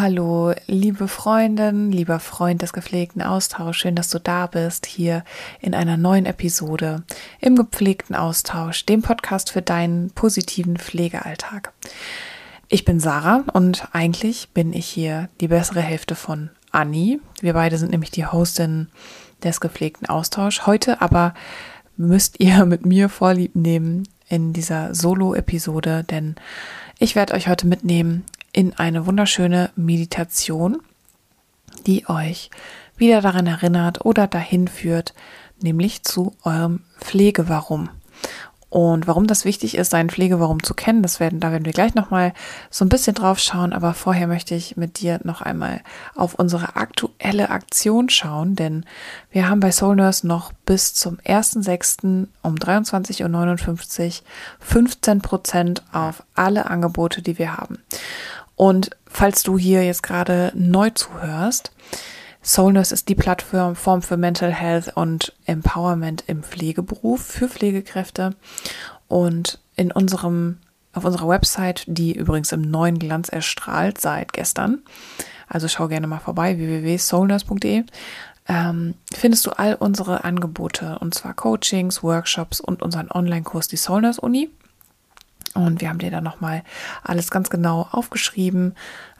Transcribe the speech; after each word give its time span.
hallo, 0.00 0.54
liebe 0.66 1.08
Freundin, 1.08 1.92
lieber 1.92 2.20
Freund 2.20 2.62
des 2.62 2.72
gepflegten 2.72 3.20
Austauschs. 3.20 3.76
Schön, 3.76 3.94
dass 3.94 4.08
du 4.08 4.18
da 4.18 4.46
bist, 4.46 4.86
hier 4.86 5.24
in 5.60 5.74
einer 5.74 5.98
neuen 5.98 6.24
Episode 6.24 7.02
im 7.38 7.54
gepflegten 7.54 8.16
Austausch, 8.16 8.86
dem 8.86 9.02
Podcast 9.02 9.50
für 9.50 9.60
deinen 9.60 10.10
positiven 10.12 10.78
Pflegealltag. 10.78 11.74
Ich 12.68 12.86
bin 12.86 12.98
Sarah 12.98 13.44
und 13.52 13.88
eigentlich 13.92 14.48
bin 14.54 14.72
ich 14.72 14.86
hier 14.86 15.28
die 15.42 15.48
bessere 15.48 15.82
Hälfte 15.82 16.14
von 16.14 16.48
Anni. 16.70 17.20
Wir 17.42 17.52
beide 17.52 17.76
sind 17.76 17.90
nämlich 17.90 18.10
die 18.10 18.26
Hostin 18.26 18.88
des 19.44 19.60
gepflegten 19.60 20.08
Austauschs. 20.08 20.66
Heute 20.66 21.02
aber 21.02 21.34
müsst 21.98 22.40
ihr 22.40 22.64
mit 22.64 22.86
mir 22.86 23.10
Vorlieb 23.10 23.54
nehmen 23.54 24.08
in 24.30 24.54
dieser 24.54 24.94
Solo-Episode, 24.94 26.04
denn 26.04 26.36
ich 26.98 27.16
werde 27.16 27.34
euch 27.34 27.48
heute 27.48 27.66
mitnehmen 27.66 28.24
in 28.52 28.74
eine 28.74 29.06
wunderschöne 29.06 29.70
Meditation, 29.76 30.82
die 31.86 32.08
euch 32.08 32.50
wieder 32.96 33.20
daran 33.20 33.46
erinnert 33.46 34.04
oder 34.04 34.26
dahin 34.26 34.68
führt, 34.68 35.14
nämlich 35.62 36.02
zu 36.02 36.34
eurem 36.42 36.84
Pflegewarum. 36.98 37.90
Und 38.70 39.08
warum 39.08 39.26
das 39.26 39.44
wichtig 39.44 39.76
ist, 39.76 39.90
seinen 39.90 40.10
Pflegewarum 40.10 40.62
zu 40.62 40.74
kennen, 40.74 41.02
das 41.02 41.18
werden, 41.18 41.40
da 41.40 41.50
werden 41.50 41.64
wir 41.64 41.72
gleich 41.72 41.96
nochmal 41.96 42.32
so 42.70 42.84
ein 42.84 42.88
bisschen 42.88 43.16
drauf 43.16 43.40
schauen. 43.40 43.72
Aber 43.72 43.94
vorher 43.94 44.28
möchte 44.28 44.54
ich 44.54 44.76
mit 44.76 45.00
dir 45.00 45.18
noch 45.24 45.42
einmal 45.42 45.80
auf 46.14 46.34
unsere 46.34 46.76
aktuelle 46.76 47.50
Aktion 47.50 48.08
schauen, 48.08 48.54
denn 48.54 48.86
wir 49.32 49.48
haben 49.48 49.58
bei 49.58 49.72
Soul 49.72 49.96
Nurse 49.96 50.24
noch 50.24 50.52
bis 50.66 50.94
zum 50.94 51.16
1.6. 51.18 52.28
um 52.42 52.54
23.59 52.54 54.06
Uhr 54.06 54.12
15 54.60 55.20
Prozent 55.20 55.82
auf 55.92 56.22
alle 56.36 56.70
Angebote, 56.70 57.22
die 57.22 57.38
wir 57.38 57.56
haben. 57.56 57.78
Und 58.54 58.90
falls 59.06 59.42
du 59.42 59.58
hier 59.58 59.84
jetzt 59.84 60.04
gerade 60.04 60.52
neu 60.54 60.90
zuhörst, 60.90 61.72
Soulness 62.42 62.90
ist 62.90 63.08
die 63.08 63.14
Plattform 63.14 64.02
für 64.02 64.16
Mental 64.16 64.52
Health 64.52 64.96
und 64.96 65.34
Empowerment 65.50 66.24
im 66.28 66.42
Pflegeberuf 66.42 67.20
für 67.20 67.48
Pflegekräfte. 67.48 68.34
Und 69.08 69.58
in 69.76 69.90
unserem, 69.90 70.58
auf 70.92 71.04
unserer 71.04 71.28
Website, 71.28 71.84
die 71.86 72.12
übrigens 72.16 72.52
im 72.52 72.62
neuen 72.62 72.98
Glanz 72.98 73.28
erstrahlt 73.28 74.00
seit 74.00 74.32
gestern, 74.32 74.78
also 75.48 75.66
schau 75.66 75.88
gerne 75.88 76.06
mal 76.06 76.20
vorbei, 76.20 76.56
www.soulnurse.de, 76.58 77.84
ähm, 78.48 78.94
findest 79.12 79.46
du 79.46 79.50
all 79.50 79.74
unsere 79.74 80.24
Angebote, 80.24 80.98
und 81.00 81.14
zwar 81.14 81.34
Coachings, 81.34 82.02
Workshops 82.02 82.60
und 82.60 82.82
unseren 82.82 83.10
Online-Kurs, 83.10 83.66
die 83.66 83.76
Soulnurse 83.76 84.20
Uni. 84.20 84.48
Und 85.54 85.80
wir 85.80 85.88
haben 85.88 85.98
dir 85.98 86.12
da 86.12 86.20
nochmal 86.20 86.62
alles 87.02 87.32
ganz 87.32 87.50
genau 87.50 87.88
aufgeschrieben. 87.90 88.76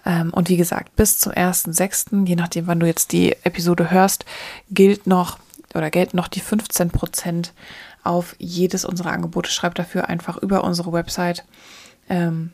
Ähm, 0.06 0.32
und 0.32 0.48
wie 0.48 0.56
gesagt, 0.56 0.94
bis 0.94 1.18
zum 1.18 1.32
1.6., 1.32 2.26
je 2.26 2.36
nachdem, 2.36 2.68
wann 2.68 2.78
du 2.78 2.86
jetzt 2.86 3.10
die 3.10 3.32
Episode 3.42 3.90
hörst, 3.90 4.24
gilt 4.70 5.08
noch 5.08 5.38
oder 5.74 5.90
gelten 5.90 6.16
noch 6.16 6.28
die 6.28 6.40
15 6.40 6.90
Prozent 6.90 7.52
auf 8.02 8.34
jedes 8.38 8.84
unserer 8.84 9.12
Angebote. 9.12 9.50
Schreib 9.50 9.74
dafür 9.74 10.08
einfach 10.08 10.36
über 10.38 10.64
unsere 10.64 10.92
Website, 10.92 11.44
ähm, 12.08 12.52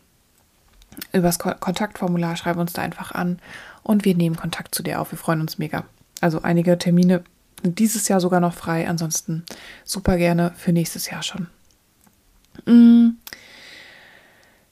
übers 1.12 1.38
Kontaktformular, 1.38 2.36
schreib 2.36 2.56
uns 2.56 2.72
da 2.72 2.82
einfach 2.82 3.12
an 3.12 3.38
und 3.82 4.04
wir 4.04 4.14
nehmen 4.14 4.36
Kontakt 4.36 4.74
zu 4.74 4.82
dir 4.82 5.00
auf. 5.00 5.12
Wir 5.12 5.18
freuen 5.18 5.40
uns 5.40 5.58
mega. 5.58 5.84
Also 6.20 6.42
einige 6.42 6.78
Termine 6.78 7.22
sind 7.62 7.78
dieses 7.78 8.08
Jahr 8.08 8.20
sogar 8.20 8.40
noch 8.40 8.54
frei, 8.54 8.88
ansonsten 8.88 9.44
super 9.84 10.16
gerne 10.16 10.52
für 10.56 10.72
nächstes 10.72 11.10
Jahr 11.10 11.22
schon. 11.22 11.48
Mm. 12.64 13.16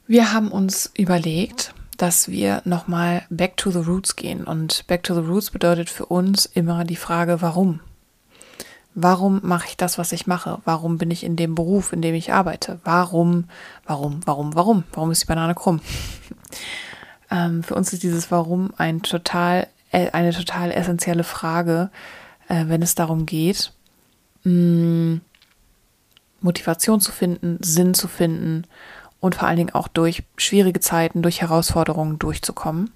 Wir 0.06 0.32
haben 0.32 0.52
uns 0.52 0.90
überlegt, 0.96 1.74
dass 1.96 2.28
wir 2.28 2.60
nochmal 2.64 3.22
back 3.30 3.56
to 3.56 3.70
the 3.70 3.78
roots 3.78 4.16
gehen. 4.16 4.44
Und 4.44 4.86
back 4.86 5.02
to 5.02 5.14
the 5.14 5.26
roots 5.26 5.50
bedeutet 5.50 5.88
für 5.90 6.06
uns 6.06 6.46
immer 6.46 6.84
die 6.84 6.96
Frage, 6.96 7.40
warum? 7.40 7.80
Warum 8.94 9.40
mache 9.42 9.66
ich 9.68 9.76
das, 9.76 9.98
was 9.98 10.12
ich 10.12 10.28
mache? 10.28 10.58
Warum 10.64 10.98
bin 10.98 11.10
ich 11.10 11.24
in 11.24 11.34
dem 11.34 11.56
Beruf, 11.56 11.92
in 11.92 12.00
dem 12.00 12.14
ich 12.14 12.32
arbeite? 12.32 12.78
Warum, 12.84 13.46
warum, 13.86 14.20
warum, 14.24 14.54
warum? 14.54 14.84
Warum 14.92 15.10
ist 15.10 15.22
die 15.22 15.26
Banane 15.26 15.54
krumm? 15.56 15.80
ähm, 17.30 17.64
für 17.64 17.74
uns 17.74 17.92
ist 17.92 18.04
dieses 18.04 18.30
Warum 18.30 18.72
ein 18.76 19.02
total, 19.02 19.66
äh, 19.90 20.10
eine 20.12 20.32
total 20.32 20.70
essentielle 20.70 21.24
Frage, 21.24 21.90
äh, 22.48 22.66
wenn 22.68 22.82
es 22.82 22.94
darum 22.94 23.26
geht, 23.26 23.72
mh, 24.44 24.52
mm, 24.52 25.20
Motivation 26.40 27.00
zu 27.00 27.10
finden, 27.10 27.58
Sinn 27.62 27.94
zu 27.94 28.06
finden 28.06 28.64
und 29.18 29.34
vor 29.34 29.48
allen 29.48 29.56
Dingen 29.56 29.74
auch 29.74 29.88
durch 29.88 30.22
schwierige 30.36 30.78
Zeiten, 30.78 31.22
durch 31.22 31.40
Herausforderungen 31.40 32.18
durchzukommen. 32.18 32.90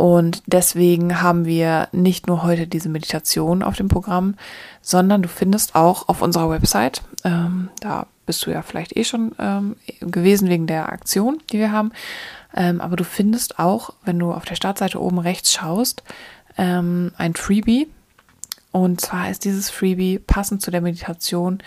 Und 0.00 0.42
deswegen 0.46 1.20
haben 1.20 1.44
wir 1.44 1.88
nicht 1.92 2.26
nur 2.26 2.42
heute 2.42 2.66
diese 2.66 2.88
Meditation 2.88 3.62
auf 3.62 3.76
dem 3.76 3.88
Programm, 3.88 4.34
sondern 4.80 5.20
du 5.20 5.28
findest 5.28 5.74
auch 5.74 6.08
auf 6.08 6.22
unserer 6.22 6.48
Website, 6.48 7.02
ähm, 7.22 7.68
da 7.80 8.06
bist 8.24 8.46
du 8.46 8.50
ja 8.50 8.62
vielleicht 8.62 8.96
eh 8.96 9.04
schon 9.04 9.32
ähm, 9.38 9.76
gewesen 10.00 10.48
wegen 10.48 10.66
der 10.66 10.90
Aktion, 10.90 11.42
die 11.52 11.58
wir 11.58 11.70
haben, 11.70 11.92
ähm, 12.56 12.80
aber 12.80 12.96
du 12.96 13.04
findest 13.04 13.58
auch, 13.58 13.92
wenn 14.02 14.18
du 14.18 14.32
auf 14.32 14.46
der 14.46 14.54
Startseite 14.54 14.98
oben 14.98 15.18
rechts 15.18 15.52
schaust, 15.52 16.02
ähm, 16.56 17.12
ein 17.18 17.34
Freebie. 17.34 17.86
Und 18.72 19.02
zwar 19.02 19.30
ist 19.30 19.44
dieses 19.44 19.68
Freebie 19.68 20.18
passend 20.18 20.62
zu 20.62 20.70
der 20.70 20.80
Meditation 20.80 21.58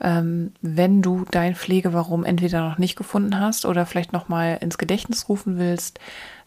ähm, 0.00 0.52
wenn 0.60 1.02
du 1.02 1.24
dein 1.30 1.54
Pflegewarum 1.54 2.24
entweder 2.24 2.68
noch 2.68 2.78
nicht 2.78 2.96
gefunden 2.96 3.38
hast 3.38 3.64
oder 3.64 3.86
vielleicht 3.86 4.12
noch 4.12 4.28
mal 4.28 4.58
ins 4.60 4.78
Gedächtnis 4.78 5.28
rufen 5.28 5.58
willst, 5.58 5.98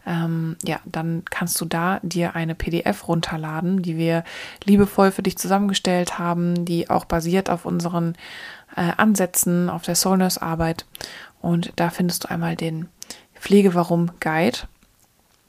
ähm, 0.06 0.56
ja, 0.64 0.80
dann 0.84 1.22
kannst 1.30 1.60
du 1.60 1.64
da 1.64 2.00
dir 2.02 2.34
eine 2.34 2.54
PDF 2.54 3.06
runterladen, 3.08 3.82
die 3.82 3.96
wir 3.96 4.24
liebevoll 4.64 5.12
für 5.12 5.22
dich 5.22 5.38
zusammengestellt 5.38 6.18
haben, 6.18 6.64
die 6.64 6.90
auch 6.90 7.04
basiert 7.04 7.50
auf 7.50 7.64
unseren 7.64 8.14
äh, 8.74 8.92
Ansätzen, 8.96 9.70
auf 9.70 9.82
der 9.82 9.94
Soulness 9.94 10.38
Arbeit. 10.38 10.86
Und 11.40 11.72
da 11.76 11.90
findest 11.90 12.24
du 12.24 12.30
einmal 12.30 12.56
den 12.56 12.88
Pflegewarum 13.34 14.10
Guide, 14.20 14.58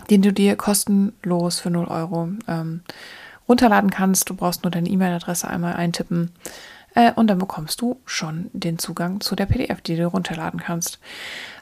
den 0.09 0.22
du 0.22 0.34
dir 0.34 0.56
kostenlos 0.56 1.59
für 1.59 1.69
0 1.69 1.86
Euro 1.86 2.30
ähm, 2.47 2.81
runterladen 3.47 3.90
kannst. 3.90 4.30
Du 4.30 4.36
brauchst 4.36 4.63
nur 4.63 4.72
deine 4.72 4.90
E-Mail-Adresse 4.90 5.47
einmal 5.47 5.74
eintippen 5.74 6.31
äh, 6.96 7.12
und 7.14 7.28
dann 7.28 7.40
bekommst 7.40 7.81
du 7.81 8.00
schon 8.06 8.50
den 8.54 8.80
Zugang 8.80 9.22
zu 9.22 9.36
der 9.36 9.46
PDF, 9.46 9.81
die 9.81 9.96
du 9.96 10.08
runterladen 10.08 10.59
kannst. 10.59 11.00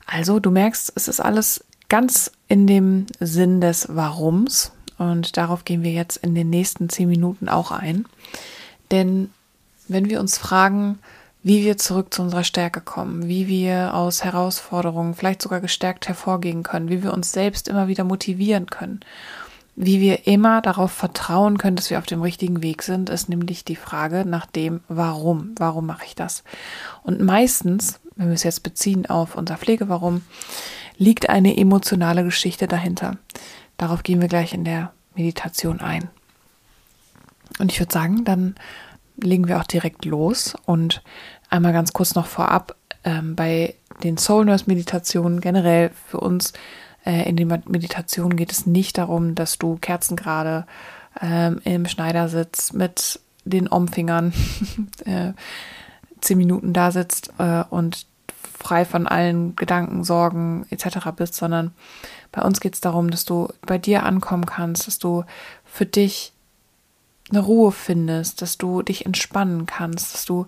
Also 0.06 0.40
du 0.40 0.52
merkst, 0.52 0.92
es 0.96 1.08
ist 1.08 1.20
alles 1.20 1.64
ganz 1.90 2.32
in 2.48 2.68
dem 2.68 3.06
Sinn 3.20 3.62
des 3.62 3.96
Warums. 3.96 4.72
Und 4.98 5.38
darauf 5.38 5.66
gehen 5.66 5.84
wir 5.84 5.92
jetzt 5.92 6.18
in 6.18 6.36
den 6.36 6.50
nächsten 6.50 6.90
zehn 6.90 7.10
Minuten 7.10 7.50
auch 7.50 7.72
ein. 7.72 8.06
Denn 8.92 9.32
wenn 9.88 10.10
wir 10.10 10.20
uns 10.20 10.38
fragen, 10.38 11.00
wie 11.44 11.64
wir 11.64 11.78
zurück 11.78 12.14
zu 12.14 12.22
unserer 12.22 12.44
Stärke 12.44 12.82
kommen, 12.82 13.28
wie 13.28 13.48
wir 13.48 13.96
aus 13.96 14.24
Herausforderungen 14.24 15.16
vielleicht 15.16 15.42
sogar 15.42 15.60
gestärkt 15.60 16.08
hervorgehen 16.08 16.62
können, 16.62 16.90
wie 16.90 17.02
wir 17.02 17.14
uns 17.14 17.32
selbst 17.32 17.68
immer 17.68 17.88
wieder 17.88 18.04
motivieren 18.04 18.68
können 18.68 19.00
wie 19.84 20.00
wir 20.00 20.28
immer 20.28 20.62
darauf 20.62 20.92
vertrauen 20.92 21.58
können, 21.58 21.76
dass 21.76 21.90
wir 21.90 21.98
auf 21.98 22.06
dem 22.06 22.22
richtigen 22.22 22.62
Weg 22.62 22.84
sind, 22.84 23.10
ist 23.10 23.30
nämlich 23.30 23.66
die 23.66 23.76
Frage 23.76 24.26
nach 24.28 24.46
dem 24.46 24.82
Warum. 24.88 25.56
Warum 25.58 25.88
mache 25.88 26.06
ich 26.06 26.14
das? 26.14 26.44
Und 27.02 27.20
meistens, 27.20 28.00
wenn 28.16 28.28
wir 28.28 28.36
es 28.36 28.44
jetzt 28.44 28.62
beziehen 28.62 29.08
auf 29.08 29.36
unser 29.36 29.58
Pflegewarum, 29.58 30.22
liegt 30.98 31.30
eine 31.30 31.58
emotionale 31.58 32.24
Geschichte 32.24 32.68
dahinter. 32.68 33.18
Darauf 33.78 34.04
gehen 34.04 34.22
wir 34.22 34.28
gleich 34.28 34.54
in 34.54 34.66
der 34.66 34.94
Meditation 35.16 35.82
ein. 35.82 36.12
Und 37.58 37.72
ich 37.72 37.80
würde 37.80 37.92
sagen, 37.92 38.24
dann 38.24 38.54
legen 39.18 39.48
wir 39.48 39.60
auch 39.60 39.66
direkt 39.66 40.06
los 40.06 40.54
und 40.68 41.02
einmal 41.50 41.74
ganz 41.74 41.92
kurz 41.92 42.14
noch 42.14 42.28
vorab 42.28 42.76
ähm, 43.04 43.36
bei 43.36 43.74
den 44.04 44.20
Soul 44.20 44.46
Nurse 44.46 44.66
Meditationen 44.68 45.42
generell 45.42 45.90
für 46.08 46.20
uns 46.20 46.54
in 47.04 47.36
den 47.36 47.48
Meditationen 47.48 48.38
geht 48.38 48.52
es 48.52 48.66
nicht 48.66 48.98
darum, 48.98 49.36
dass 49.36 49.58
du 49.58 49.78
kerzengerade 49.78 50.66
ähm, 51.20 51.60
im 51.64 51.88
Schneidersitz 51.88 52.74
mit 52.74 53.20
den 53.44 53.72
Omfingern 53.72 54.34
äh, 55.06 55.34
zehn 56.22 56.38
Minuten 56.38 56.74
da 56.74 56.92
sitzt 56.92 57.34
äh, 57.40 57.64
und 57.70 58.06
frei 58.62 58.86
von 58.86 59.08
allen 59.08 59.56
Gedanken, 59.56 60.04
Sorgen 60.04 60.66
etc. 60.70 61.10
bist, 61.16 61.36
sondern 61.36 61.74
bei 62.32 62.44
uns 62.44 62.60
geht 62.60 62.76
es 62.76 62.82
darum, 62.82 63.10
dass 63.10 63.26
du 63.26 63.50
bei 63.66 63.78
dir 63.78 64.04
ankommen 64.04 64.46
kannst, 64.46 64.88
dass 64.88 65.00
du 65.00 65.26
für 65.66 65.86
dich 65.86 66.34
eine 67.32 67.40
Ruhe 67.40 67.72
findest, 67.72 68.42
dass 68.42 68.58
du 68.58 68.82
dich 68.82 69.06
entspannen 69.06 69.66
kannst, 69.66 70.14
dass 70.14 70.26
du 70.26 70.48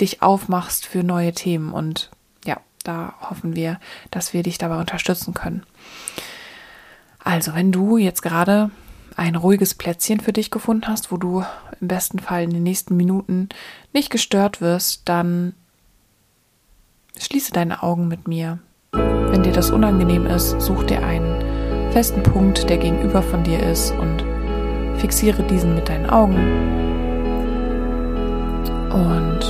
dich 0.00 0.22
aufmachst 0.22 0.86
für 0.86 1.02
neue 1.02 1.32
Themen 1.32 1.72
und 1.72 2.10
da 2.86 3.14
hoffen 3.20 3.56
wir, 3.56 3.78
dass 4.10 4.32
wir 4.32 4.42
dich 4.42 4.58
dabei 4.58 4.78
unterstützen 4.78 5.34
können. 5.34 5.64
Also, 7.22 7.54
wenn 7.54 7.72
du 7.72 7.96
jetzt 7.96 8.22
gerade 8.22 8.70
ein 9.16 9.34
ruhiges 9.34 9.74
Plätzchen 9.74 10.20
für 10.20 10.32
dich 10.32 10.50
gefunden 10.50 10.86
hast, 10.86 11.10
wo 11.10 11.16
du 11.16 11.44
im 11.80 11.88
besten 11.88 12.18
Fall 12.18 12.44
in 12.44 12.50
den 12.50 12.62
nächsten 12.62 12.96
Minuten 12.96 13.48
nicht 13.92 14.10
gestört 14.10 14.60
wirst, 14.60 15.02
dann 15.06 15.54
schließe 17.18 17.52
deine 17.52 17.82
Augen 17.82 18.08
mit 18.08 18.28
mir. 18.28 18.58
Wenn 18.92 19.42
dir 19.42 19.52
das 19.52 19.70
unangenehm 19.70 20.26
ist, 20.26 20.60
such 20.60 20.84
dir 20.84 21.04
einen 21.04 21.92
festen 21.92 22.22
Punkt, 22.22 22.68
der 22.68 22.76
gegenüber 22.76 23.22
von 23.22 23.42
dir 23.42 23.60
ist 23.60 23.92
und 23.92 24.24
fixiere 24.98 25.42
diesen 25.42 25.74
mit 25.74 25.88
deinen 25.88 26.10
Augen. 26.10 26.36
Und 28.92 29.40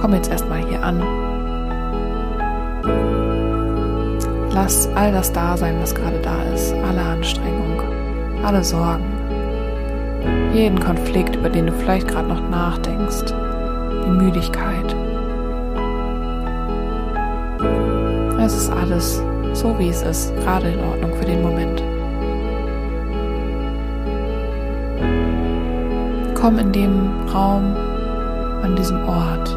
komm 0.00 0.14
jetzt 0.14 0.30
erstmal 0.30 0.66
hier 0.66 0.82
an. 0.82 1.29
Lass 4.52 4.88
all 4.96 5.12
das 5.12 5.32
da 5.32 5.56
sein, 5.56 5.76
was 5.80 5.94
gerade 5.94 6.18
da 6.18 6.42
ist, 6.52 6.74
alle 6.74 7.00
Anstrengung, 7.00 7.80
alle 8.42 8.64
Sorgen, 8.64 9.04
jeden 10.52 10.80
Konflikt, 10.80 11.36
über 11.36 11.48
den 11.48 11.66
du 11.66 11.72
vielleicht 11.72 12.08
gerade 12.08 12.28
noch 12.28 12.48
nachdenkst, 12.50 13.32
die 14.04 14.10
Müdigkeit. 14.10 14.96
Es 18.40 18.54
ist 18.56 18.72
alles 18.72 19.22
so, 19.52 19.78
wie 19.78 19.88
es 19.88 20.02
ist, 20.02 20.34
gerade 20.38 20.70
in 20.70 20.80
Ordnung 20.80 21.14
für 21.14 21.26
den 21.26 21.42
Moment. 21.42 21.82
Komm 26.34 26.58
in 26.58 26.72
dem 26.72 27.10
Raum, 27.32 27.76
an 28.62 28.74
diesem 28.74 28.98
Ort, 29.08 29.56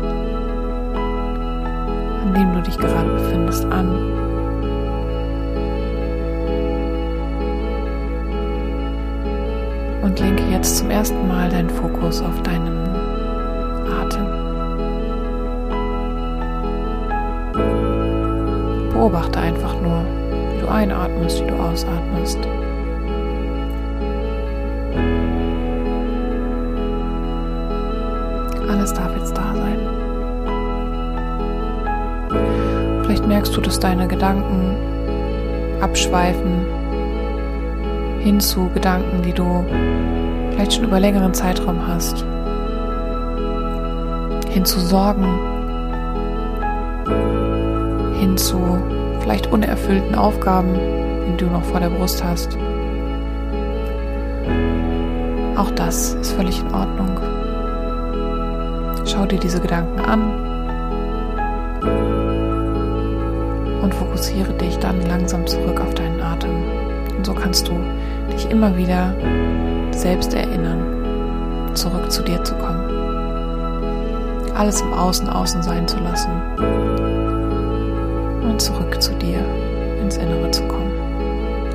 an 2.22 2.34
dem 2.36 2.54
du 2.54 2.62
dich 2.62 2.78
gerade 2.78 3.10
befindest, 3.10 3.66
an. 3.66 4.23
Und 10.04 10.20
lenke 10.20 10.44
jetzt 10.52 10.78
zum 10.78 10.90
ersten 10.90 11.28
Mal 11.30 11.50
deinen 11.50 11.70
Fokus 11.70 12.22
auf 12.22 12.42
deinen 12.44 12.90
Atem. 13.88 14.26
Beobachte 18.90 19.40
einfach 19.40 19.74
nur, 19.82 20.04
wie 20.54 20.60
du 20.60 20.68
einatmest, 20.68 21.42
wie 21.42 21.48
du 21.48 21.56
ausatmest. 21.56 22.38
Alles 28.70 28.94
darf 28.94 29.16
jetzt 29.16 29.38
da 29.38 29.56
sein. 29.56 29.80
Vielleicht 33.04 33.26
merkst 33.26 33.56
du, 33.56 33.62
dass 33.62 33.80
deine 33.80 34.10
Gedanken 34.10 34.76
abschweifen 35.82 36.83
hin 38.24 38.40
zu 38.40 38.70
Gedanken, 38.74 39.22
die 39.22 39.34
du 39.34 39.66
vielleicht 40.52 40.74
schon 40.74 40.86
über 40.86 41.00
längeren 41.00 41.34
Zeitraum 41.34 41.86
hast. 41.86 42.26
Hin 44.50 44.64
zu 44.64 44.80
Sorgen, 44.80 45.26
hin 48.20 48.38
zu 48.38 48.82
vielleicht 49.20 49.52
unerfüllten 49.52 50.16
Aufgaben, 50.16 50.74
die 51.28 51.38
du 51.38 51.48
noch 51.48 51.64
vor 51.64 51.82
der 51.82 51.90
Brust 51.90 52.24
hast. 52.24 52.58
Auch 55.58 55.72
das 55.72 56.14
ist 56.14 56.32
völlig 56.32 56.62
in 56.62 56.74
Ordnung. 56.74 57.20
Schau 59.06 59.26
dir 59.26 59.40
diese 59.40 59.60
Gedanken 59.60 60.00
an 60.00 60.22
und 63.82 63.94
fokussiere 63.94 64.54
dich 64.54 64.78
dann 64.78 65.02
langsam 65.02 65.46
zurück 65.46 65.82
auf 65.82 65.94
deinen 65.94 66.22
Atem. 66.22 66.52
Und 67.18 67.26
so 67.26 67.34
kannst 67.34 67.68
du 67.68 67.74
dich 68.34 68.50
immer 68.50 68.76
wieder 68.76 69.16
selbst 69.92 70.34
erinnern, 70.34 71.74
zurück 71.74 72.12
zu 72.12 72.24
dir 72.24 72.44
zu 72.44 72.56
kommen. 72.56 72.90
Alles 74.56 74.82
im 74.82 74.94
Außen 74.94 75.30
außen 75.30 75.64
sein 75.64 75.88
zu 75.88 76.00
lassen 76.00 76.32
und 78.44 78.62
zurück 78.62 79.02
zu 79.02 79.14
dir 79.16 79.40
ins 80.02 80.18
Innere 80.18 80.52
zu 80.52 80.64
kommen. 80.68 80.92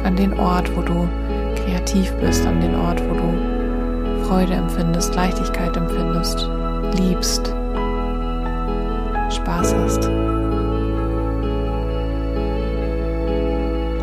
An 0.04 0.16
den 0.16 0.38
Ort, 0.38 0.74
wo 0.76 0.82
du 0.82 1.08
kreativ 1.56 2.12
bist, 2.14 2.46
an 2.46 2.60
den 2.60 2.74
Ort, 2.74 3.02
wo 3.08 3.14
du 3.14 4.24
Freude 4.24 4.54
empfindest, 4.54 5.14
Leichtigkeit 5.14 5.76
empfindest, 5.76 6.48
liebst, 6.98 7.54
Spaß 9.30 9.74
hast. 9.74 10.08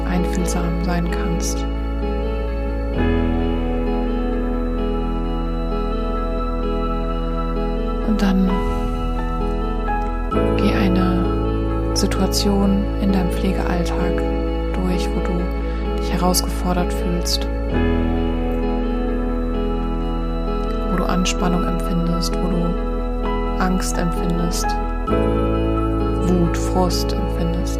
Einfühlsam 0.08 0.84
sein 0.84 1.10
kannst. 1.12 1.66
Und 8.08 8.22
dann 8.22 8.50
geh 10.58 10.74
eine 10.74 11.96
Situation 11.96 12.84
in 13.02 13.12
deinem 13.12 13.32
Pflegealltag 13.32 14.18
durch, 14.74 15.08
wo 15.10 15.20
du 15.22 15.42
dich 16.00 16.12
herausgefordert 16.12 16.94
fühlst, 16.94 17.48
wo 20.92 20.98
du 20.98 21.04
Anspannung 21.06 21.64
empfindest, 21.64 22.36
wo 22.36 22.48
du 22.50 23.60
Angst 23.60 23.98
empfindest, 23.98 24.68
Wut, 26.28 26.58
Frust 26.58 27.14
empfindest. 27.14 27.80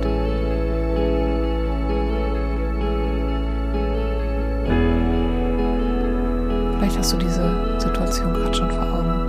Vielleicht 6.78 6.98
hast 6.98 7.14
du 7.14 7.18
diese 7.18 7.80
Situation 7.80 8.34
gerade 8.34 8.54
schon 8.54 8.72
vor 8.72 8.84
Augen. 8.84 9.25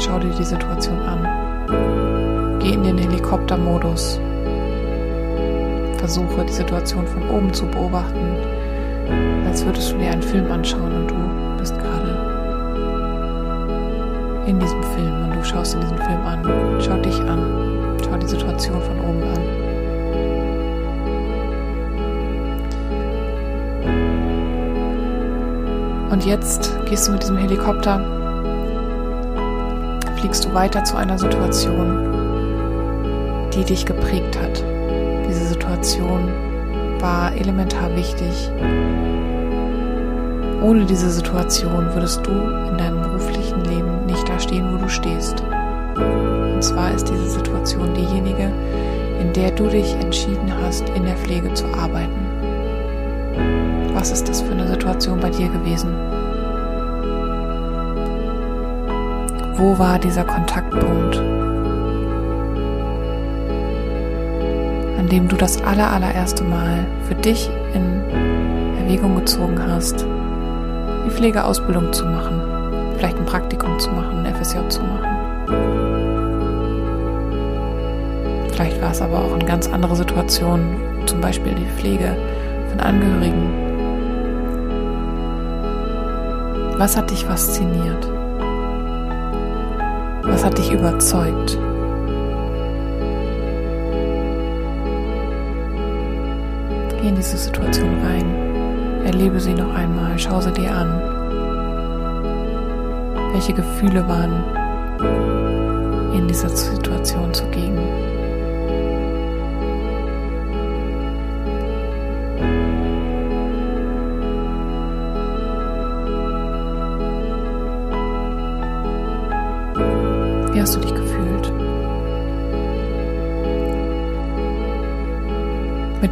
Schau 0.00 0.18
dir 0.18 0.30
die 0.30 0.44
Situation 0.44 0.98
an. 1.02 2.58
Geh 2.58 2.72
in 2.72 2.82
den 2.84 2.96
Helikoptermodus. 2.96 4.18
Versuche 5.98 6.46
die 6.46 6.52
Situation 6.54 7.06
von 7.06 7.28
oben 7.28 7.52
zu 7.52 7.66
beobachten, 7.66 8.34
als 9.46 9.62
würdest 9.66 9.92
du 9.92 9.98
dir 9.98 10.10
einen 10.10 10.22
Film 10.22 10.50
anschauen 10.50 10.90
und 10.90 11.10
du 11.10 11.14
bist 11.58 11.78
gerade 11.78 12.16
in 14.46 14.58
diesem 14.58 14.82
Film 14.82 15.24
und 15.24 15.36
du 15.36 15.44
schaust 15.44 15.74
in 15.74 15.80
diesen 15.82 15.98
Film 15.98 16.22
an. 16.24 16.80
Schau 16.80 16.96
dich 16.96 17.20
an. 17.20 17.98
Schau 18.02 18.16
die 18.16 18.26
Situation 18.26 18.80
von 18.80 18.98
oben 19.00 19.22
an. 19.22 19.70
Und 26.10 26.24
jetzt 26.24 26.74
gehst 26.86 27.06
du 27.06 27.12
mit 27.12 27.22
diesem 27.22 27.36
Helikopter, 27.36 28.19
fliegst 30.20 30.44
du 30.44 30.52
weiter 30.52 30.84
zu 30.84 30.96
einer 30.96 31.18
Situation, 31.18 33.48
die 33.54 33.64
dich 33.64 33.86
geprägt 33.86 34.38
hat. 34.38 34.62
Diese 35.26 35.46
Situation 35.46 36.28
war 37.00 37.34
elementar 37.34 37.96
wichtig. 37.96 38.50
Ohne 40.62 40.84
diese 40.84 41.10
Situation 41.10 41.94
würdest 41.94 42.26
du 42.26 42.32
in 42.32 42.76
deinem 42.76 43.00
beruflichen 43.00 43.64
Leben 43.64 44.04
nicht 44.04 44.28
da 44.28 44.38
stehen, 44.38 44.74
wo 44.74 44.76
du 44.76 44.90
stehst. 44.90 45.42
Und 45.96 46.62
zwar 46.62 46.92
ist 46.92 47.08
diese 47.08 47.30
Situation 47.30 47.94
diejenige, 47.94 48.52
in 49.20 49.32
der 49.32 49.52
du 49.52 49.68
dich 49.68 49.94
entschieden 49.94 50.52
hast, 50.62 50.86
in 50.90 51.04
der 51.04 51.16
Pflege 51.16 51.54
zu 51.54 51.64
arbeiten. 51.68 52.26
Was 53.94 54.10
ist 54.10 54.28
das 54.28 54.42
für 54.42 54.52
eine 54.52 54.68
Situation 54.68 55.18
bei 55.18 55.30
dir 55.30 55.48
gewesen? 55.48 55.94
Wo 59.60 59.78
war 59.78 59.98
dieser 59.98 60.24
Kontaktpunkt, 60.24 61.18
an 64.98 65.06
dem 65.06 65.28
du 65.28 65.36
das 65.36 65.62
aller, 65.62 65.90
allererste 65.90 66.44
Mal 66.44 66.86
für 67.06 67.14
dich 67.14 67.50
in 67.74 68.00
Erwägung 68.78 69.16
gezogen 69.16 69.60
hast, 69.62 70.06
die 71.04 71.10
Pflegeausbildung 71.10 71.92
zu 71.92 72.06
machen, 72.06 72.40
vielleicht 72.96 73.18
ein 73.18 73.26
Praktikum 73.26 73.78
zu 73.78 73.90
machen, 73.90 74.24
ein 74.24 74.34
FSJ 74.34 74.66
zu 74.70 74.80
machen? 74.80 75.04
Vielleicht 78.52 78.80
war 78.80 78.92
es 78.92 79.02
aber 79.02 79.18
auch 79.18 79.34
eine 79.34 79.44
ganz 79.44 79.68
andere 79.68 79.94
Situation, 79.94 80.80
zum 81.04 81.20
Beispiel 81.20 81.52
die 81.54 81.66
Pflege 81.66 82.16
von 82.70 82.80
Angehörigen 82.80 83.52
Was 86.78 86.96
hat 86.96 87.10
dich 87.10 87.26
fasziniert? 87.26 88.19
Was 90.30 90.44
hat 90.44 90.56
dich 90.56 90.72
überzeugt? 90.72 91.58
Geh 97.00 97.08
in 97.08 97.16
diese 97.16 97.36
Situation 97.36 97.98
rein. 98.04 99.04
Erlebe 99.04 99.40
sie 99.40 99.54
noch 99.54 99.74
einmal. 99.74 100.18
Schau 100.18 100.40
sie 100.40 100.52
dir 100.52 100.70
an. 100.72 100.88
Welche 103.32 103.52
Gefühle 103.52 104.06
waren 104.08 104.44
in 106.14 106.26
dieser 106.28 106.48
Situation 106.48 107.32
zugegen? 107.34 107.78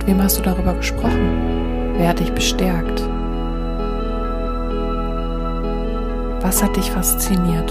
Wem 0.09 0.23
hast 0.23 0.39
du 0.39 0.43
darüber 0.43 0.73
gesprochen? 0.73 1.93
Wer 1.99 2.09
hat 2.09 2.19
dich 2.19 2.33
bestärkt? 2.33 3.03
Was 6.41 6.63
hat 6.63 6.75
dich 6.77 6.91
fasziniert? 6.91 7.71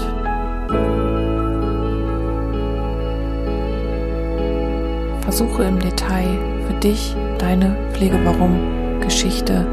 Versuche 5.22 5.64
im 5.64 5.80
Detail 5.80 6.38
für 6.68 6.74
dich 6.74 7.16
deine 7.38 7.74
Pflege-Warum-Geschichte 7.92 9.66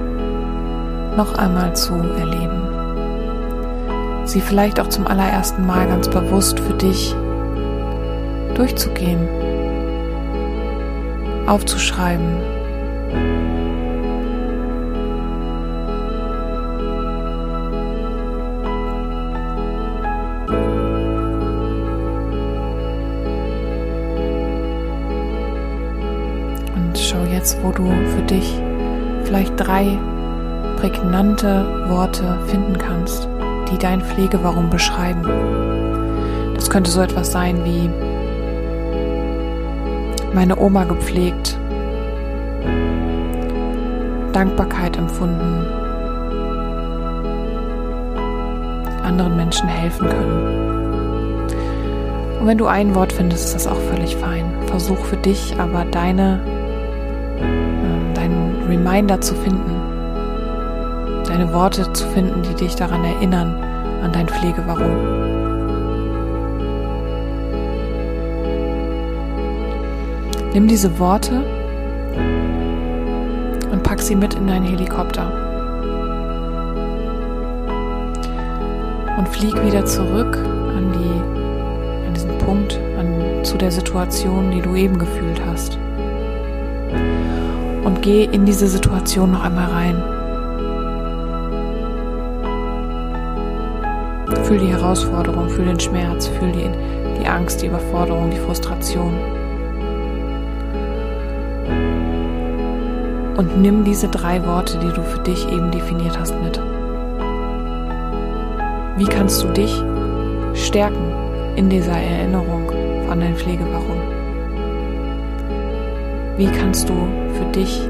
noch 1.15 1.37
einmal 1.37 1.75
zu 1.75 1.93
erleben. 1.93 2.63
Sie 4.25 4.41
vielleicht 4.41 4.79
auch 4.79 4.89
zum 4.89 5.05
allerersten 5.05 5.67
Mal 5.67 5.87
ganz 5.87 6.09
bewusst 6.09 6.59
für 6.59 6.73
dich 6.73 7.15
durchzugehen, 8.55 9.27
aufzuschreiben. 11.45 12.54
Und 26.75 26.97
schau 26.97 27.23
jetzt, 27.31 27.57
wo 27.63 27.71
du 27.71 27.85
für 28.15 28.21
dich 28.23 28.59
vielleicht 29.23 29.53
drei 29.57 29.97
prägnante 30.77 31.89
Worte 31.89 32.39
finden 32.47 32.77
kannst, 32.77 33.27
die 33.71 33.77
dein 33.77 34.01
Pflegewarum 34.01 34.69
beschreiben. 34.69 35.23
Das 36.53 36.69
könnte 36.69 36.91
so 36.91 37.01
etwas 37.01 37.31
sein 37.31 37.63
wie 37.65 37.89
meine 40.33 40.57
Oma 40.59 40.83
gepflegt, 40.83 41.57
Dankbarkeit 44.35 44.97
empfunden, 44.97 45.65
anderen 49.01 49.37
Menschen 49.37 49.69
helfen 49.69 50.09
können. 50.09 51.45
Und 52.41 52.45
wenn 52.45 52.57
du 52.57 52.65
ein 52.65 52.93
Wort 52.95 53.13
findest, 53.13 53.45
ist 53.45 53.55
das 53.55 53.65
auch 53.65 53.79
völlig 53.89 54.17
fein. 54.17 54.43
Versuch 54.67 54.97
für 54.97 55.15
dich 55.15 55.57
aber 55.57 55.85
deine, 55.85 56.41
ähm, 57.39 58.13
deinen 58.13 58.65
Reminder 58.67 59.21
zu 59.21 59.35
finden, 59.35 59.71
deine 61.29 61.53
Worte 61.53 61.93
zu 61.93 62.05
finden, 62.09 62.41
die 62.41 62.55
dich 62.55 62.75
daran 62.75 63.05
erinnern, 63.05 63.55
an 64.03 64.11
dein 64.11 64.27
Pflegewarum. 64.27 64.97
Nimm 70.53 70.67
diese 70.67 70.99
Worte 70.99 71.54
pack 73.85 74.01
sie 74.01 74.15
mit 74.15 74.33
in 74.33 74.47
deinen 74.47 74.65
Helikopter. 74.65 75.31
Und 79.17 79.29
flieg 79.29 79.63
wieder 79.63 79.85
zurück 79.85 80.35
an, 80.37 80.91
die, 80.91 82.07
an 82.07 82.13
diesen 82.13 82.35
Punkt, 82.39 82.79
an, 82.97 83.45
zu 83.45 83.57
der 83.57 83.71
Situation, 83.71 84.49
die 84.49 84.61
du 84.61 84.75
eben 84.75 84.97
gefühlt 84.97 85.39
hast. 85.45 85.77
Und 87.83 88.01
geh 88.01 88.23
in 88.23 88.45
diese 88.45 88.67
Situation 88.67 89.31
noch 89.31 89.43
einmal 89.43 89.69
rein. 89.69 90.03
Fühl 94.45 94.57
die 94.57 94.67
Herausforderung, 94.67 95.47
fühl 95.49 95.65
den 95.65 95.79
Schmerz, 95.79 96.27
fühl 96.27 96.51
die, 96.51 96.69
die 97.21 97.27
Angst, 97.27 97.61
die 97.61 97.67
Überforderung, 97.67 98.31
die 98.31 98.39
Frustration. 98.39 99.13
Und 103.37 103.61
nimm 103.61 103.83
diese 103.83 104.07
drei 104.07 104.45
Worte, 104.45 104.77
die 104.79 104.91
du 104.91 105.01
für 105.03 105.19
dich 105.19 105.47
eben 105.51 105.71
definiert 105.71 106.17
hast, 106.19 106.35
mit. 106.41 106.59
Wie 108.97 109.05
kannst 109.05 109.43
du 109.43 109.49
dich 109.49 109.83
stärken 110.53 111.13
in 111.55 111.69
dieser 111.69 111.97
Erinnerung 111.97 112.71
an 113.09 113.19
dein 113.19 113.35
Pflegewarum? 113.35 114.01
Wie 116.37 116.47
kannst 116.47 116.89
du 116.89 116.93
für 117.33 117.45
dich 117.51 117.81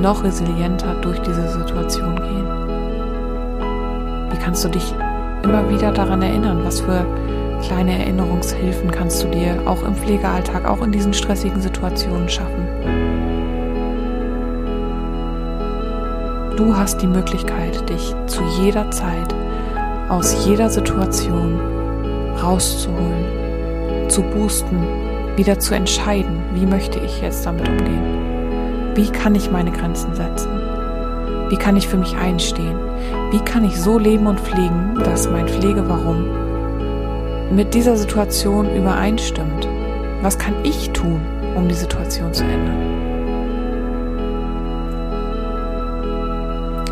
noch 0.00 0.22
resilienter 0.22 0.94
durch 1.00 1.18
diese 1.20 1.48
Situation 1.48 2.16
gehen? 2.16 2.46
Wie 4.30 4.38
kannst 4.38 4.64
du 4.64 4.68
dich 4.68 4.94
immer 5.42 5.68
wieder 5.70 5.92
daran 5.92 6.22
erinnern? 6.22 6.60
Was 6.64 6.80
für 6.80 7.06
kleine 7.62 7.98
Erinnerungshilfen 7.98 8.90
kannst 8.90 9.22
du 9.22 9.28
dir 9.28 9.62
auch 9.66 9.82
im 9.82 9.94
Pflegealltag, 9.94 10.68
auch 10.68 10.82
in 10.82 10.92
diesen 10.92 11.12
stressigen 11.12 11.60
Situationen 11.60 12.28
schaffen? 12.28 13.29
Du 16.60 16.76
hast 16.76 17.00
die 17.00 17.06
Möglichkeit, 17.06 17.88
dich 17.88 18.14
zu 18.26 18.42
jeder 18.60 18.90
Zeit 18.90 19.34
aus 20.10 20.44
jeder 20.44 20.68
Situation 20.68 21.58
rauszuholen, 22.38 24.10
zu 24.10 24.20
boosten, 24.20 24.76
wieder 25.36 25.58
zu 25.58 25.74
entscheiden, 25.74 26.42
wie 26.52 26.66
möchte 26.66 26.98
ich 26.98 27.22
jetzt 27.22 27.46
damit 27.46 27.66
umgehen? 27.66 28.92
Wie 28.94 29.08
kann 29.08 29.34
ich 29.34 29.50
meine 29.50 29.70
Grenzen 29.70 30.14
setzen? 30.14 30.50
Wie 31.48 31.56
kann 31.56 31.78
ich 31.78 31.88
für 31.88 31.96
mich 31.96 32.14
einstehen? 32.18 32.78
Wie 33.30 33.40
kann 33.40 33.64
ich 33.64 33.80
so 33.80 33.98
leben 33.98 34.26
und 34.26 34.38
pflegen, 34.38 35.00
dass 35.02 35.30
mein 35.30 35.48
Pflegewarum 35.48 36.26
mit 37.56 37.72
dieser 37.72 37.96
Situation 37.96 38.68
übereinstimmt? 38.76 39.66
Was 40.20 40.36
kann 40.38 40.56
ich 40.62 40.90
tun, 40.90 41.22
um 41.56 41.68
die 41.68 41.74
Situation 41.74 42.34
zu 42.34 42.44
ändern? 42.44 43.09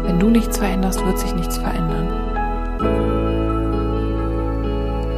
Wenn 0.08 0.18
du 0.18 0.30
nichts 0.30 0.56
veränderst, 0.56 1.04
wird 1.04 1.18
sich 1.18 1.34
nichts 1.34 1.58
verändern. 1.58 2.08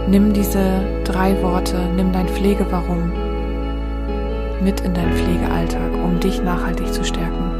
Nimm 0.08 0.32
diese 0.32 0.82
drei 1.04 1.40
Worte, 1.44 1.78
nimm 1.94 2.12
dein 2.12 2.26
Pflegewarum 2.26 3.12
mit 4.60 4.80
in 4.80 4.92
deinen 4.92 5.12
Pflegealltag, 5.12 5.94
um 5.94 6.18
dich 6.18 6.42
nachhaltig 6.42 6.92
zu 6.92 7.04
stärken, 7.04 7.52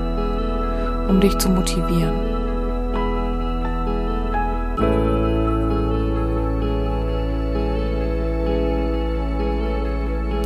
um 1.09 1.21
dich 1.21 1.39
zu 1.39 1.49
motivieren. 1.51 2.17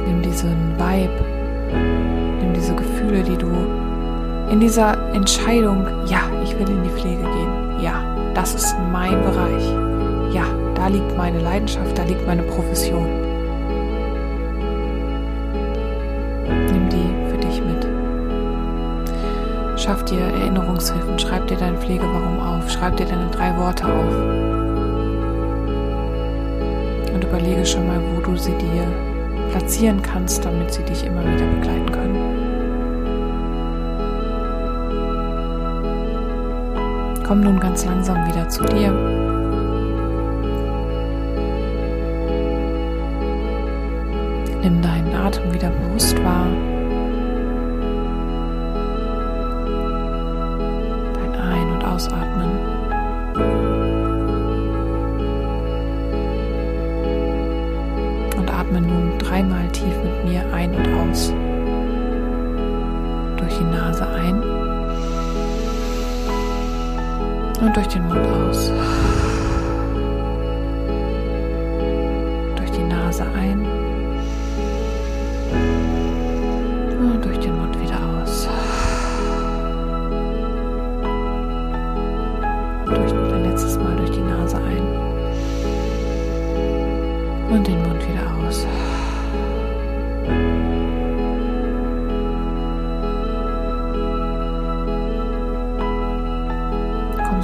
Nimm 0.07 0.21
diesen 0.21 0.75
Vibe, 0.77 1.25
nimm 2.43 2.53
diese 2.53 2.75
Gefühle, 2.75 3.23
die 3.23 3.39
du 3.39 3.84
in 4.55 4.61
dieser 4.61 5.13
Entscheidung, 5.13 5.85
ja, 6.07 6.21
ich 6.45 6.57
will 6.57 6.69
in 6.69 6.85
die 6.85 6.91
Pflege 6.91 7.25
gehen, 7.25 7.81
ja, 7.81 8.05
das 8.35 8.55
ist 8.55 8.77
mein 8.93 9.21
Bereich, 9.25 9.65
ja, 10.33 10.45
da 10.77 10.87
liegt 10.87 11.17
meine 11.17 11.41
Leidenschaft, 11.41 11.99
da 11.99 12.05
liegt 12.05 12.25
meine 12.25 12.45
Profession. 12.45 13.05
Nimm 16.73 16.89
die 16.89 17.11
für 17.29 17.37
dich 17.39 17.61
mit. 17.65 17.85
Schaff 19.77 20.05
dir 20.05 20.21
Erinnerungshilfen, 20.21 21.19
schreib 21.19 21.49
dir 21.49 21.57
dein 21.57 21.77
Pflegewarum 21.77 22.39
auf, 22.39 22.71
schreib 22.71 22.97
dir 22.97 23.07
deine 23.07 23.29
drei 23.33 23.57
Worte 23.59 23.87
auf 23.87 24.15
und 27.13 27.25
überlege 27.25 27.67
schon 27.67 27.89
mal, 27.89 28.01
wo 28.15 28.21
du 28.21 28.37
sie 28.37 28.55
dir 28.55 28.87
platzieren 29.51 30.01
kannst, 30.01 30.45
damit 30.45 30.73
sie 30.73 30.85
dich 30.85 31.05
immer 31.05 31.23
wieder 31.23 31.45
begleiten 31.45 31.91
können. 31.91 32.34
Komm 37.27 37.41
nun 37.41 37.59
ganz 37.59 37.87
langsam 37.87 38.27
wieder 38.27 38.47
zu 38.51 38.63
dir. 38.65 38.93
Nimm 44.63 44.83
deinen 44.83 45.15
Atem 45.15 45.53
wieder 45.55 45.71
bewusst 45.71 46.23
wahr. 46.23 46.47
Dein 51.15 51.35
Ein- 51.41 51.73
und 51.73 51.85
Ausatmen. 51.85 52.51
Und 58.37 58.51
atme 58.53 58.83
nun 58.83 59.19
dreimal 59.19 59.67
tief 59.69 59.95
mit 60.03 60.31
mir 60.31 60.45
ein 60.53 60.75
und 60.75 61.11
aus. 61.11 61.33
Durch 63.39 63.59
die 63.59 63.65
Nase 63.65 64.07
ein 64.07 64.64
und 67.65 67.75
durch 67.75 67.89
den 67.89 68.07
Mund 68.07 68.27
aus. 68.27 68.71
Durch 72.57 72.71
die 72.71 72.83
Nase 72.85 73.25
ein 73.35 73.61
und 76.99 77.25
durch 77.25 77.39
den 77.39 77.57
Mund 77.57 77.81
wieder 77.81 77.99
aus. 78.21 78.49
Durch 82.87 83.13
ein 83.13 83.45
letztes 83.45 83.79
Mal 83.79 83.97
durch 83.97 84.11
die 84.11 84.21
Nase 84.21 84.57
ein 84.57 84.85
und 87.51 87.67
den 87.67 87.83
Mund 87.83 88.03
wieder 88.09 88.47
aus. 88.47 88.67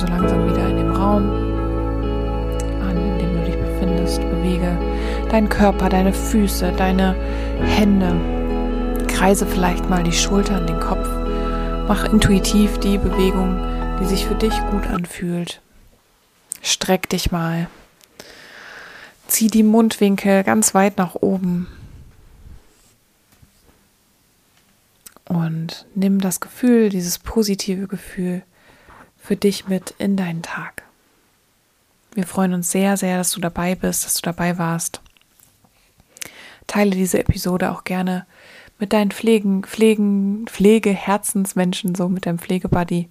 So 0.01 0.07
langsam 0.07 0.49
wieder 0.49 0.67
in 0.67 0.77
den 0.79 0.91
Raum 0.91 1.31
an, 2.81 2.97
in 2.97 3.19
dem 3.19 3.37
du 3.37 3.45
dich 3.45 3.57
befindest. 3.57 4.23
Bewege 4.23 4.79
deinen 5.31 5.51
Körper, 5.51 5.91
deine 5.91 6.15
Füße, 6.15 6.73
deine 6.73 7.15
Hände. 7.63 8.17
Kreise 9.09 9.47
vielleicht 9.47 9.91
mal 9.91 10.03
die 10.03 10.13
Schultern, 10.13 10.67
den 10.67 10.81
Kopf. 10.81 11.07
Mach 11.87 12.11
intuitiv 12.11 12.79
die 12.79 12.97
Bewegung, 12.97 13.61
die 14.01 14.07
sich 14.07 14.25
für 14.25 14.35
dich 14.35 14.55
gut 14.71 14.87
anfühlt. 14.87 15.61
Streck 16.63 17.11
dich 17.11 17.31
mal. 17.31 17.69
Zieh 19.27 19.49
die 19.49 19.63
Mundwinkel 19.63 20.45
ganz 20.45 20.75
weit 20.75 20.97
nach 20.97 21.15
oben. 21.15 21.67
Und 25.27 25.87
nimm 25.95 26.21
das 26.21 26.41
Gefühl, 26.41 26.89
dieses 26.89 27.19
positive 27.19 27.87
Gefühl 27.87 28.43
für 29.21 29.37
dich 29.37 29.69
mit 29.69 29.95
in 29.99 30.17
deinen 30.17 30.43
Tag. 30.43 30.83
Wir 32.15 32.27
freuen 32.27 32.55
uns 32.55 32.71
sehr, 32.71 32.97
sehr, 32.97 33.19
dass 33.19 33.31
du 33.33 33.41
dabei 33.41 33.75
bist, 33.75 34.05
dass 34.05 34.15
du 34.15 34.23
dabei 34.23 34.59
warst. 34.59 35.01
Teile 36.67 36.91
diese 36.91 37.21
Episode 37.21 37.71
auch 37.71 37.85
gerne 37.85 38.27
mit 38.79 38.93
deinen 38.93 39.11
Pflegen, 39.11 39.63
Pflegen, 39.63 40.47
Pflegeherzensmenschen, 40.47 41.95
so 41.95 42.09
mit 42.09 42.27
deinem 42.27 42.39
Pflegebuddy. 42.39 43.09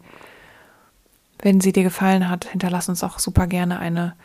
Wenn 1.41 1.61
sie 1.61 1.71
dir 1.71 1.83
gefallen 1.83 2.29
hat, 2.29 2.45
hinterlass 2.45 2.89
uns 2.89 3.03
auch 3.03 3.19
super 3.19 3.47
gerne 3.47 3.79
eine 3.79 4.15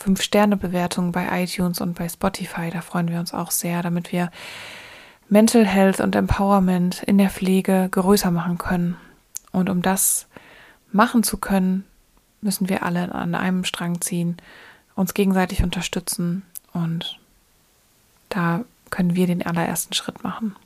5-Sterne-Bewertung 0.00 1.12
bei 1.12 1.42
iTunes 1.42 1.80
und 1.80 1.94
bei 1.94 2.08
Spotify. 2.08 2.70
Da 2.70 2.80
freuen 2.80 3.08
wir 3.08 3.20
uns 3.20 3.32
auch 3.32 3.50
sehr, 3.50 3.82
damit 3.82 4.10
wir 4.10 4.30
Mental 5.28 5.66
Health 5.66 6.00
und 6.00 6.16
Empowerment 6.16 7.02
in 7.02 7.18
der 7.18 7.30
Pflege 7.30 7.88
größer 7.90 8.30
machen 8.30 8.58
können. 8.58 8.96
Und 9.52 9.70
um 9.70 9.82
das 9.82 10.26
machen 10.92 11.22
zu 11.22 11.36
können, 11.36 11.84
müssen 12.40 12.68
wir 12.68 12.82
alle 12.82 13.14
an 13.14 13.34
einem 13.34 13.64
Strang 13.64 14.00
ziehen, 14.00 14.36
uns 14.94 15.14
gegenseitig 15.14 15.62
unterstützen 15.62 16.42
und 16.72 17.18
da 18.28 18.64
können 18.90 19.14
wir 19.14 19.26
den 19.26 19.44
allerersten 19.44 19.94
Schritt 19.94 20.22
machen. 20.22 20.56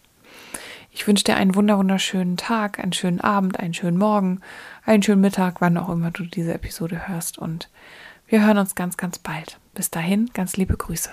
Ich 0.93 1.07
wünsche 1.07 1.25
dir 1.25 1.37
einen 1.37 1.55
wunderschönen 1.55 2.37
Tag, 2.37 2.79
einen 2.79 2.93
schönen 2.93 3.21
Abend, 3.21 3.61
einen 3.61 3.75
schönen 3.75 3.97
Morgen, 3.97 4.41
einen 4.85 5.03
schönen 5.03 5.21
Mittag, 5.21 5.61
wann 5.61 5.79
auch 5.79 5.89
immer 5.89 6.11
du 6.11 6.25
diese 6.25 6.53
Episode 6.53 7.09
hörst 7.09 7.39
und 7.39 7.69
wir 8.27 8.45
hören 8.45 8.59
uns 8.59 8.75
ganz, 8.75 8.97
ganz 8.97 9.19
bald. 9.19 9.59
Bis 9.75 9.91
dahin, 9.91 10.31
ganz 10.35 10.57
liebe 10.57 10.77
Grüße. 10.77 11.11